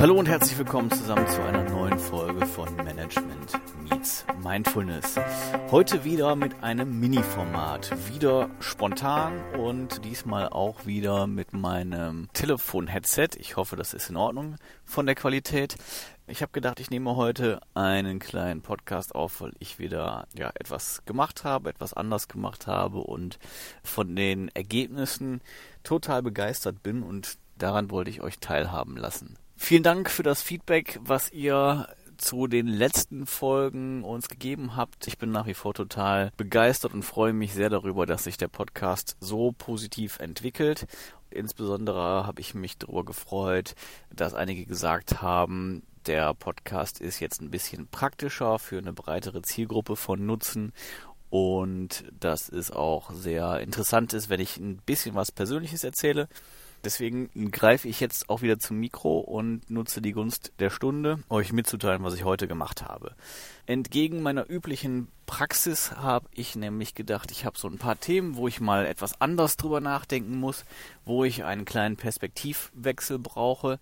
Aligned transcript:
Hallo 0.00 0.14
und 0.14 0.28
herzlich 0.28 0.56
willkommen 0.56 0.92
zusammen 0.92 1.26
zu 1.26 1.42
einer 1.42 1.64
neuen 1.64 1.98
Folge 1.98 2.46
von 2.46 2.72
Management 2.76 3.58
Meets 3.82 4.24
Mindfulness. 4.44 5.16
Heute 5.72 6.04
wieder 6.04 6.36
mit 6.36 6.62
einem 6.62 7.00
Mini-Format. 7.00 7.90
Wieder 8.08 8.48
spontan 8.60 9.40
und 9.56 10.04
diesmal 10.04 10.50
auch 10.50 10.86
wieder 10.86 11.26
mit 11.26 11.52
meinem 11.52 12.28
Telefon-Headset. 12.32 13.30
Ich 13.38 13.56
hoffe, 13.56 13.74
das 13.74 13.92
ist 13.92 14.08
in 14.08 14.16
Ordnung 14.16 14.54
von 14.84 15.04
der 15.04 15.16
Qualität. 15.16 15.74
Ich 16.28 16.42
habe 16.42 16.52
gedacht, 16.52 16.78
ich 16.78 16.90
nehme 16.90 17.16
heute 17.16 17.58
einen 17.74 18.20
kleinen 18.20 18.62
Podcast 18.62 19.16
auf, 19.16 19.40
weil 19.40 19.52
ich 19.58 19.80
wieder 19.80 20.28
ja 20.32 20.52
etwas 20.54 21.04
gemacht 21.06 21.42
habe, 21.42 21.70
etwas 21.70 21.92
anders 21.92 22.28
gemacht 22.28 22.68
habe 22.68 22.98
und 22.98 23.40
von 23.82 24.14
den 24.14 24.46
Ergebnissen 24.54 25.40
total 25.82 26.22
begeistert 26.22 26.84
bin 26.84 27.02
und 27.02 27.36
daran 27.56 27.90
wollte 27.90 28.10
ich 28.10 28.22
euch 28.22 28.38
teilhaben 28.38 28.96
lassen. 28.96 29.36
Vielen 29.60 29.82
Dank 29.82 30.08
für 30.08 30.22
das 30.22 30.40
Feedback, 30.40 30.98
was 31.02 31.30
ihr 31.30 31.88
zu 32.16 32.46
den 32.46 32.68
letzten 32.68 33.26
Folgen 33.26 34.02
uns 34.02 34.28
gegeben 34.28 34.76
habt. 34.76 35.06
Ich 35.06 35.18
bin 35.18 35.30
nach 35.30 35.46
wie 35.46 35.52
vor 35.52 35.74
total 35.74 36.32
begeistert 36.38 36.94
und 36.94 37.02
freue 37.02 37.34
mich 37.34 37.52
sehr 37.52 37.68
darüber, 37.68 38.06
dass 38.06 38.24
sich 38.24 38.38
der 38.38 38.48
Podcast 38.48 39.16
so 39.20 39.52
positiv 39.52 40.20
entwickelt. 40.20 40.86
Insbesondere 41.28 42.24
habe 42.24 42.40
ich 42.40 42.54
mich 42.54 42.78
darüber 42.78 43.04
gefreut, 43.04 43.74
dass 44.14 44.32
einige 44.32 44.64
gesagt 44.64 45.20
haben, 45.20 45.82
der 46.06 46.32
Podcast 46.32 47.00
ist 47.00 47.20
jetzt 47.20 47.42
ein 47.42 47.50
bisschen 47.50 47.88
praktischer 47.88 48.58
für 48.58 48.78
eine 48.78 48.94
breitere 48.94 49.42
Zielgruppe 49.42 49.96
von 49.96 50.24
Nutzen 50.24 50.72
und 51.30 52.04
dass 52.18 52.48
es 52.48 52.70
auch 52.70 53.10
sehr 53.12 53.60
interessant 53.60 54.14
ist, 54.14 54.30
wenn 54.30 54.40
ich 54.40 54.56
ein 54.56 54.78
bisschen 54.78 55.14
was 55.14 55.30
Persönliches 55.30 55.84
erzähle. 55.84 56.28
Deswegen 56.84 57.50
greife 57.50 57.88
ich 57.88 58.00
jetzt 58.00 58.30
auch 58.30 58.42
wieder 58.42 58.58
zum 58.58 58.78
Mikro 58.78 59.18
und 59.18 59.68
nutze 59.70 60.00
die 60.00 60.12
Gunst 60.12 60.52
der 60.58 60.70
Stunde, 60.70 61.18
euch 61.28 61.52
mitzuteilen, 61.52 62.04
was 62.04 62.14
ich 62.14 62.24
heute 62.24 62.46
gemacht 62.46 62.82
habe. 62.82 63.14
Entgegen 63.66 64.22
meiner 64.22 64.48
üblichen 64.48 65.08
Praxis 65.26 65.92
habe 65.92 66.26
ich 66.32 66.56
nämlich 66.56 66.94
gedacht, 66.94 67.30
ich 67.30 67.44
habe 67.44 67.58
so 67.58 67.68
ein 67.68 67.78
paar 67.78 67.98
Themen, 68.00 68.36
wo 68.36 68.48
ich 68.48 68.60
mal 68.60 68.86
etwas 68.86 69.20
anders 69.20 69.56
drüber 69.56 69.80
nachdenken 69.80 70.38
muss, 70.38 70.64
wo 71.04 71.24
ich 71.24 71.44
einen 71.44 71.64
kleinen 71.64 71.96
Perspektivwechsel 71.96 73.18
brauche 73.18 73.78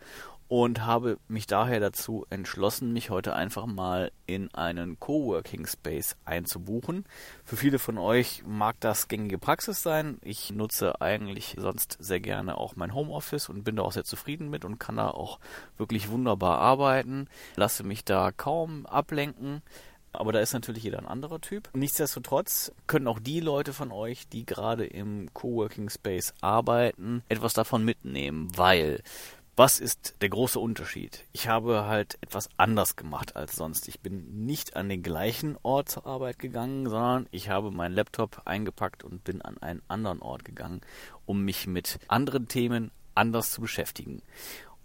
und 0.49 0.85
habe 0.85 1.19
mich 1.29 1.47
daher 1.47 1.81
dazu 1.81 2.25
entschlossen, 2.31 2.93
mich 2.93 3.11
heute 3.11 3.35
einfach 3.35 3.67
mal 3.67 4.13
in 4.27 4.53
einen 4.55 4.99
Coworking 5.01 5.67
Space 5.67 6.17
einzubuchen. 6.25 7.05
Für 7.45 7.57
viele 7.57 7.79
von 7.79 7.99
euch 7.99 8.45
mag 8.47 8.77
das 8.81 9.09
gängige 9.09 9.39
Praxis 9.39 9.83
sein. 9.83 10.19
Ich 10.23 10.53
nutze 10.53 11.01
eigentlich 11.01 11.57
sonst 11.59 11.97
sehr 12.01 12.21
gerne 12.21 12.59
auch 12.59 12.77
mein 12.77 12.95
Homeoffice 12.95 13.49
und 13.49 13.65
bin 13.65 13.77
da 13.77 13.83
auch 13.83 13.93
sehr 13.93 14.05
zufrieden 14.05 14.49
mit 14.49 14.65
und 14.65 14.79
kann 14.79 14.97
da 14.97 15.11
auch 15.11 15.41
wirklich 15.79 16.11
wunderbar 16.11 16.59
arbeiten. 16.59 17.29
Lasse 17.57 17.83
mich 17.83 18.05
da 18.05 18.31
kaum 18.31 18.87
ablenken. 18.87 19.63
Aber 20.19 20.33
da 20.33 20.41
ist 20.41 20.55
natürlich 20.55 20.85
jeder 20.85 20.99
ein 20.99 21.07
anderer 21.07 21.41
Typ. 21.41 21.69
Nichtsdestotrotz 21.75 22.73
können 22.87 23.07
auch 23.07 23.19
die 23.19 23.41
Leute 23.41 23.73
von 23.73 23.93
euch, 23.93 24.29
die 24.29 24.47
gerade 24.47 24.87
im 24.87 25.29
Coworking 25.35 25.91
Space 25.91 26.33
arbeiten, 26.41 27.23
etwas 27.29 27.53
davon 27.53 27.85
mitnehmen, 27.85 28.49
weil 28.57 29.03
was 29.57 29.81
ist 29.81 30.17
der 30.21 30.29
große 30.29 30.61
Unterschied? 30.61 31.25
Ich 31.33 31.49
habe 31.49 31.87
halt 31.87 32.19
etwas 32.21 32.51
anders 32.59 32.95
gemacht 32.95 33.37
als 33.37 33.57
sonst. 33.57 33.89
Ich 33.89 34.01
bin 34.01 34.45
nicht 34.45 34.77
an 34.77 34.91
den 34.91 35.03
gleichen 35.03 35.57
Ort 35.63 35.89
zur 35.89 36.07
Arbeit 36.07 36.39
gegangen, 36.39 36.89
sondern 36.91 37.27
ich 37.31 37.49
habe 37.49 37.71
meinen 37.71 37.95
Laptop 37.95 38.43
eingepackt 38.45 39.03
und 39.03 39.25
bin 39.25 39.41
an 39.41 39.57
einen 39.59 39.83
anderen 39.89 40.21
Ort 40.21 40.45
gegangen, 40.45 40.83
um 41.25 41.43
mich 41.43 41.67
mit 41.67 41.99
anderen 42.09 42.49
Themen 42.49 42.91
anders 43.15 43.51
zu 43.51 43.63
beschäftigen 43.63 44.21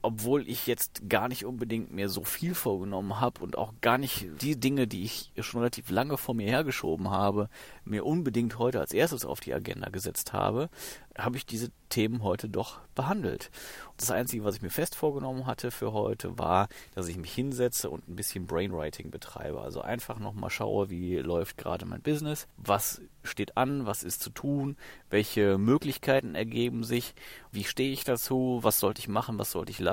obwohl 0.02 0.48
ich 0.48 0.68
jetzt 0.68 1.10
gar 1.10 1.28
nicht 1.28 1.46
unbedingt 1.46 1.92
mehr 1.92 2.10
so 2.10 2.24
viel 2.24 2.56
vorgenommen 2.56 3.20
habe 3.20 3.42
und 3.44 3.58
auch 3.58 3.74
gar 3.82 3.98
nicht 3.98 4.28
die 4.42 4.60
Dinge, 4.60 4.88
die 4.88 5.04
ich 5.04 5.32
schon 5.40 5.62
relativ 5.62 5.90
lange 5.90 6.18
vor 6.18 6.36
mir 6.36 6.48
hergeschoben 6.48 7.10
habe, 7.10 7.50
mir 7.86 8.06
unbedingt 8.06 8.58
heute 8.58 8.80
als 8.80 8.94
erstes 8.94 9.26
auf 9.26 9.40
die 9.40 9.54
Agenda 9.54 9.90
gesetzt 9.90 10.34
habe, 10.34 10.70
habe 11.18 11.38
ich 11.38 11.46
diese 11.46 11.72
Themen 11.90 12.24
heute 12.24 12.48
doch 12.50 12.80
behandelt. 12.96 13.52
Das 13.98 14.12
Einzige, 14.12 14.44
was 14.44 14.56
ich 14.56 14.62
mir 14.62 14.70
fest 14.70 14.96
vorgenommen 14.96 15.46
hatte 15.46 15.70
für 15.72 15.92
heute, 15.92 16.40
war, 16.40 16.68
dass 16.96 17.08
ich 17.08 17.18
mich 17.18 17.34
hinsetze 17.34 17.90
und 17.90 18.08
ein 18.08 18.16
bisschen 18.16 18.48
Brainwriting 18.48 19.12
betreibe. 19.12 19.62
Also 19.62 19.82
einfach 19.82 20.20
nochmal 20.20 20.50
schaue, 20.50 20.90
wie 20.90 21.18
läuft 21.18 21.58
gerade 21.58 21.86
mein 21.86 22.02
Business, 22.02 22.48
was 22.58 23.02
steht 23.24 23.58
an, 23.58 23.86
was 23.86 24.04
ist 24.04 24.22
zu 24.22 24.30
tun, 24.30 24.78
welche 25.10 25.58
Möglichkeiten 25.58 26.34
ergeben 26.34 26.84
sich, 26.84 27.14
wie 27.52 27.66
stehe 27.66 27.92
ich 27.92 28.04
dazu, 28.04 28.60
was 28.62 28.80
sollte 28.80 29.00
ich 29.00 29.08
machen, 29.08 29.38
was 29.38 29.52
sollte 29.52 29.72
ich 29.72 29.80
lassen, 29.80 29.91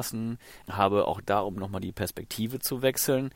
habe 0.69 1.07
auch 1.07 1.21
da, 1.21 1.41
um 1.41 1.55
nochmal 1.55 1.81
die 1.81 1.93
Perspektive 1.93 2.59
zu 2.59 2.83
wechseln, 2.83 3.31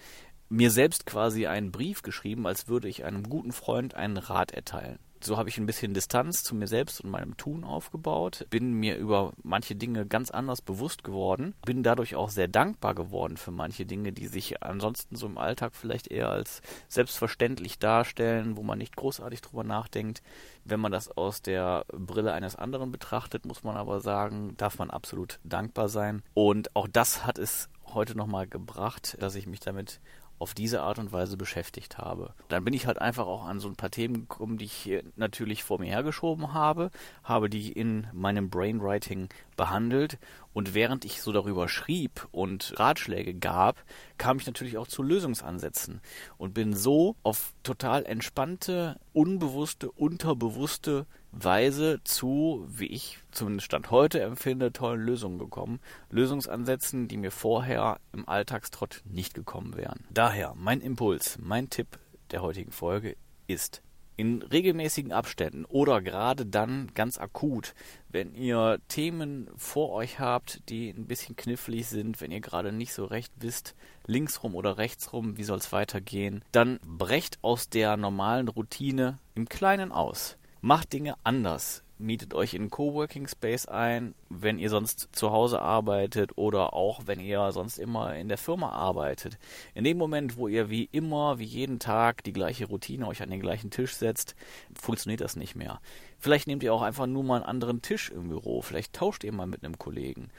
mir 0.49 0.71
selbst 0.71 1.07
quasi 1.07 1.47
einen 1.47 1.73
Brief 1.73 2.03
geschrieben, 2.03 2.47
als 2.47 2.69
würde 2.69 2.89
ich 2.89 3.05
einem 3.05 3.23
guten 3.25 3.53
Freund 3.53 3.95
einen 3.95 4.17
Rat 4.17 4.53
erteilen 4.53 4.99
so 5.25 5.37
habe 5.37 5.49
ich 5.49 5.59
ein 5.59 5.67
bisschen 5.67 5.95
Distanz 5.95 6.43
zu 6.43 6.55
mir 6.55 6.67
selbst 6.67 7.01
und 7.01 7.11
meinem 7.11 7.37
Tun 7.37 7.65
aufgebaut, 7.65 8.47
bin 8.51 8.73
mir 8.73 8.97
über 8.97 9.33
manche 9.43 9.75
Dinge 9.75 10.07
ganz 10.07 10.31
anders 10.31 10.63
bewusst 10.63 11.05
geworden, 11.05 11.55
bin 11.65 11.83
dadurch 11.83 12.15
auch 12.15 12.31
sehr 12.31 12.49
dankbar 12.49 12.95
geworden 12.95 13.37
für 13.37 13.51
manche 13.51 13.87
Dinge, 13.87 14.13
die 14.13 14.27
sich 14.27 14.63
ansonsten 14.63 15.17
so 15.17 15.27
im 15.27 15.39
Alltag 15.39 15.75
vielleicht 15.75 16.09
eher 16.09 16.29
als 16.31 16.63
selbstverständlich 16.89 17.79
darstellen, 17.79 18.57
wo 18.57 18.63
man 18.63 18.79
nicht 18.79 18.97
großartig 18.97 19.41
drüber 19.41 19.65
nachdenkt. 19.65 20.23
Wenn 20.65 20.81
man 20.81 20.93
das 20.93 21.11
aus 21.11 21.43
der 21.43 21.85
Brille 21.93 22.33
eines 22.33 22.57
anderen 22.57 22.93
betrachtet, 22.93 23.47
muss 23.47 23.65
man 23.65 23.77
aber 23.77 24.01
sagen, 24.01 24.55
darf 24.57 24.79
man 24.79 24.91
absolut 24.91 25.41
dankbar 25.45 25.89
sein. 25.89 26.23
Und 26.35 26.75
auch 26.77 26.89
das 26.89 27.27
hat 27.27 27.39
es 27.39 27.69
heute 27.95 28.17
nochmal 28.17 28.47
gebracht, 28.47 29.17
dass 29.21 29.35
ich 29.35 29.47
mich 29.47 29.61
damit 29.61 30.01
auf 30.43 30.55
diese 30.55 30.83
Art 30.83 30.99
und 30.99 31.13
Weise 31.13 31.37
beschäftigt 31.37 31.99
habe. 31.99 32.35
Dann 32.49 32.65
bin 32.65 32.75
ich 32.75 32.89
halt 32.89 33.01
einfach 33.01 33.27
auch 33.29 33.45
an 33.45 33.61
so 33.61 33.69
ein 33.69 33.77
paar 33.77 33.93
Themen 33.93 34.15
gekommen, 34.15 34.59
die 34.59 34.65
ich 34.65 34.91
natürlich 35.15 35.63
vor 35.63 35.79
mir 35.79 35.87
hergeschoben 35.87 36.53
habe, 36.53 36.91
habe 37.23 37.49
die 37.49 37.71
in 37.71 38.09
meinem 38.13 38.51
Brainwriting 38.51 39.29
behandelt 39.57 40.19
und 40.53 40.75
während 40.75 41.05
ich 41.05 41.23
so 41.23 41.31
darüber 41.31 41.69
schrieb 41.69 42.27
und 42.33 42.75
Ratschläge 42.77 43.35
gab, 43.35 43.85
kam 44.19 44.39
ich 44.39 44.47
natürlich 44.47 44.79
auch 44.79 44.89
zu 44.89 45.05
Lösungsansätzen 45.05 46.01
und 46.39 46.55
bin 46.55 46.75
so 46.75 47.15
auf 47.23 47.55
total 47.63 48.05
entspannte, 48.05 48.99
unbewusste, 49.13 49.93
unterbewusste 49.93 51.07
Weise 51.33 52.01
zu, 52.05 52.65
wie 52.69 52.87
ich 52.87 53.19
zumindest 53.31 53.67
Stand 53.67 53.91
heute 53.91 54.21
empfinde, 54.21 54.73
tollen 54.73 55.01
Lösungen 55.01 55.39
gekommen. 55.39 55.81
Lösungsansätzen, 56.11 57.09
die 57.09 57.17
mir 57.17 57.31
vorher 57.31 57.99
im 58.13 58.29
Alltagstrott 58.29 59.03
nicht 59.05 59.35
gekommen 59.35 59.77
wären. 59.77 60.05
Daher 60.11 60.55
mein 60.57 60.81
Impuls, 60.81 61.39
mein 61.41 61.71
Tipp 61.71 61.99
der 62.31 62.43
heutigen 62.43 62.71
Folge 62.71 63.17
ist, 63.47 63.83
in 64.17 64.43
regelmäßigen 64.43 65.11
Abständen 65.11 65.65
oder 65.65 66.03
gerade 66.03 66.45
dann 66.45 66.91
ganz 66.95 67.19
akut, 67.19 67.75
wenn 68.11 68.35
ihr 68.35 68.79
Themen 68.89 69.49
vor 69.57 69.91
euch 69.91 70.21
habt, 70.21 70.69
die 70.69 70.91
ein 70.91 71.07
bisschen 71.07 71.35
knifflig 71.35 71.87
sind, 71.87 72.21
wenn 72.21 72.31
ihr 72.31 72.41
gerade 72.41 72.73
nicht 72.73 72.93
so 72.93 73.05
recht 73.05 73.33
wisst, 73.39 73.75
linksrum 74.07 74.55
oder 74.55 74.77
rechtsrum, 74.77 75.39
wie 75.39 75.45
soll 75.45 75.59
es 75.59 75.73
weitergehen, 75.73 76.45
dann 76.53 76.79
brecht 76.85 77.39
aus 77.43 77.71
der 77.71 77.97
normalen 77.97 78.49
Routine 78.49 79.19
im 79.35 79.49
Kleinen 79.49 79.93
aus. 79.93 80.37
Macht 80.65 80.93
Dinge 80.93 81.17
anders. 81.25 81.83
Mietet 81.99 82.35
euch 82.35 82.55
in 82.55 82.71
Coworking 82.71 83.27
Space 83.27 83.67
ein, 83.67 84.15
wenn 84.29 84.61
ihr 84.61 84.71
sonst 84.71 85.09
zu 85.11 85.33
Hause 85.33 85.61
arbeitet 85.61 86.39
oder 86.39 86.73
auch 86.73 87.01
wenn 87.07 87.19
ihr 87.19 87.51
sonst 87.51 87.81
immer 87.81 88.15
in 88.15 88.29
der 88.29 88.39
Firma 88.39 88.69
arbeitet. 88.71 89.39
In 89.75 89.83
dem 89.83 89.99
Moment, 89.99 90.37
wo 90.37 90.47
ihr 90.47 90.71
wie 90.71 90.89
immer, 90.93 91.41
wie 91.41 91.47
jeden 91.47 91.81
Tag 91.81 92.23
die 92.23 92.33
gleiche 92.33 92.67
Routine 92.67 93.09
euch 93.09 93.25
an 93.25 93.31
den 93.31 93.41
gleichen 93.41 93.71
Tisch 93.73 93.97
setzt, 93.97 94.37
funktioniert 94.73 95.21
das 95.21 95.35
nicht 95.35 95.57
mehr. 95.57 95.81
Vielleicht 96.21 96.47
nehmt 96.47 96.63
ihr 96.63 96.73
auch 96.73 96.83
einfach 96.83 97.09
nur 97.09 97.25
mal 97.25 97.39
einen 97.39 97.45
anderen 97.45 97.83
Tisch 97.83 98.11
im 98.11 98.29
Büro. 98.29 98.63
Vielleicht 98.63 98.93
tauscht 98.93 99.25
ihr 99.25 99.33
mal 99.33 99.49
mit 99.49 99.65
einem 99.65 99.79
Kollegen. 99.79 100.31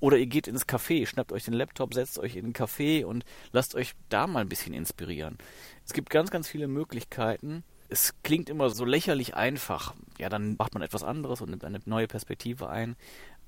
Oder 0.00 0.16
ihr 0.16 0.26
geht 0.26 0.48
ins 0.48 0.66
Café, 0.66 1.06
schnappt 1.06 1.30
euch 1.30 1.44
den 1.44 1.54
Laptop, 1.54 1.94
setzt 1.94 2.18
euch 2.18 2.34
in 2.34 2.46
den 2.46 2.54
Café 2.54 3.04
und 3.04 3.24
lasst 3.52 3.76
euch 3.76 3.92
da 4.08 4.26
mal 4.26 4.40
ein 4.40 4.48
bisschen 4.48 4.74
inspirieren. 4.74 5.38
Es 5.86 5.92
gibt 5.92 6.10
ganz, 6.10 6.32
ganz 6.32 6.48
viele 6.48 6.66
Möglichkeiten, 6.66 7.62
es 7.90 8.14
klingt 8.22 8.48
immer 8.48 8.70
so 8.70 8.84
lächerlich 8.84 9.34
einfach. 9.34 9.94
Ja, 10.18 10.28
dann 10.28 10.54
macht 10.56 10.74
man 10.74 10.82
etwas 10.82 11.02
anderes 11.02 11.40
und 11.40 11.50
nimmt 11.50 11.64
eine 11.64 11.80
neue 11.84 12.06
Perspektive 12.06 12.68
ein. 12.68 12.96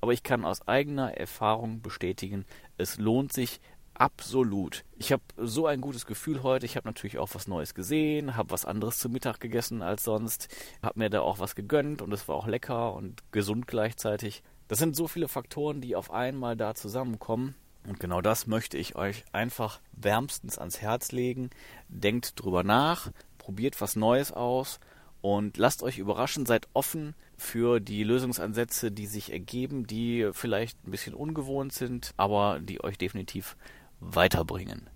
Aber 0.01 0.11
ich 0.11 0.21
kann 0.21 0.43
aus 0.43 0.67
eigener 0.67 1.17
Erfahrung 1.17 1.81
bestätigen, 1.81 2.45
es 2.77 2.97
lohnt 2.97 3.31
sich 3.31 3.61
absolut. 3.93 4.83
Ich 4.97 5.13
habe 5.13 5.23
so 5.37 5.65
ein 5.65 5.79
gutes 5.79 6.05
Gefühl 6.05 6.43
heute. 6.43 6.65
Ich 6.65 6.75
habe 6.75 6.87
natürlich 6.87 7.19
auch 7.19 7.29
was 7.33 7.47
Neues 7.47 7.73
gesehen, 7.73 8.35
habe 8.35 8.51
was 8.51 8.65
anderes 8.65 8.97
zu 8.97 9.07
Mittag 9.07 9.39
gegessen 9.39 9.81
als 9.81 10.03
sonst, 10.03 10.49
habe 10.81 10.99
mir 10.99 11.09
da 11.09 11.21
auch 11.21 11.39
was 11.39 11.55
gegönnt 11.55 12.01
und 12.01 12.11
es 12.11 12.27
war 12.27 12.35
auch 12.35 12.47
lecker 12.47 12.93
und 12.93 13.23
gesund 13.31 13.67
gleichzeitig. 13.67 14.43
Das 14.67 14.79
sind 14.79 14.95
so 14.95 15.07
viele 15.07 15.29
Faktoren, 15.29 15.79
die 15.79 15.95
auf 15.95 16.11
einmal 16.11 16.57
da 16.57 16.75
zusammenkommen. 16.75 17.55
Und 17.85 17.99
genau 17.99 18.21
das 18.21 18.47
möchte 18.47 18.77
ich 18.77 18.95
euch 18.95 19.25
einfach 19.33 19.81
wärmstens 19.91 20.57
ans 20.57 20.81
Herz 20.81 21.11
legen. 21.11 21.49
Denkt 21.89 22.41
drüber 22.41 22.63
nach, 22.63 23.11
probiert 23.43 23.81
was 23.81 23.97
Neues 23.97 24.31
aus 24.31 24.79
Und 25.21 25.57
lasst 25.57 25.83
euch 25.83 25.99
überraschen, 25.99 26.45
seid 26.45 26.67
offen 26.73 27.13
für 27.37 27.79
die 27.79 28.03
Lösungsansätze, 28.03 28.91
die 28.91 29.05
sich 29.05 29.31
ergeben, 29.31 29.85
die 29.85 30.29
vielleicht 30.33 30.85
ein 30.85 30.91
bisschen 30.91 31.13
ungewohnt 31.13 31.71
sind, 31.73 32.13
aber 32.17 32.59
die 32.61 32.83
euch 32.83 32.97
definitiv 32.97 33.55
weiterbringen. 34.01 34.89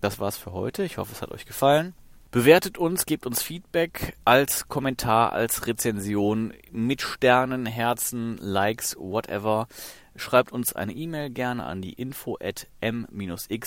Das 0.00 0.18
war's 0.18 0.36
für 0.36 0.52
heute. 0.52 0.84
Ich 0.84 0.98
hoffe, 0.98 1.12
es 1.12 1.22
hat 1.22 1.30
euch 1.30 1.46
gefallen. 1.46 1.94
Bewertet 2.32 2.76
uns, 2.76 3.06
gebt 3.06 3.24
uns 3.24 3.42
Feedback 3.42 4.16
als 4.24 4.68
Kommentar, 4.68 5.32
als 5.32 5.66
Rezension 5.66 6.52
mit 6.72 7.00
Sternen, 7.00 7.66
Herzen, 7.66 8.36
Likes, 8.38 8.96
whatever. 8.98 9.68
Schreibt 10.16 10.52
uns 10.52 10.74
eine 10.74 10.92
E-Mail 10.92 11.30
gerne 11.30 11.64
an 11.64 11.82
die 11.82 11.92
info 11.92 12.36
at 12.40 12.68
m-x-m.net 12.80 13.58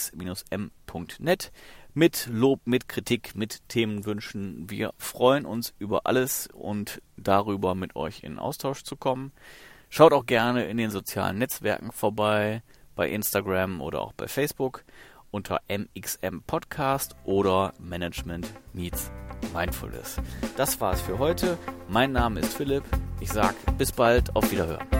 mit 1.93 2.27
Lob, 2.31 2.61
mit 2.65 2.87
Kritik, 2.87 3.35
mit 3.35 3.67
Themenwünschen. 3.67 4.69
Wir 4.69 4.93
freuen 4.97 5.45
uns 5.45 5.73
über 5.79 6.05
alles 6.05 6.47
und 6.53 7.01
darüber 7.17 7.75
mit 7.75 7.95
euch 7.95 8.23
in 8.23 8.39
Austausch 8.39 8.83
zu 8.83 8.95
kommen. 8.95 9.31
Schaut 9.89 10.13
auch 10.13 10.25
gerne 10.25 10.65
in 10.65 10.77
den 10.77 10.91
sozialen 10.91 11.37
Netzwerken 11.37 11.91
vorbei, 11.91 12.63
bei 12.95 13.09
Instagram 13.09 13.81
oder 13.81 14.01
auch 14.01 14.13
bei 14.13 14.27
Facebook 14.27 14.83
unter 15.31 15.61
MXM 15.69 16.41
Podcast 16.45 17.15
oder 17.23 17.73
Management 17.79 18.53
Meets 18.73 19.11
Mindfulness. 19.53 20.17
Das 20.57 20.79
war's 20.81 21.01
für 21.01 21.17
heute. 21.17 21.57
Mein 21.87 22.11
Name 22.11 22.41
ist 22.41 22.55
Philipp. 22.55 22.83
Ich 23.19 23.29
sag 23.29 23.55
bis 23.77 23.91
bald, 23.91 24.35
auf 24.35 24.51
Wiederhören. 24.51 24.98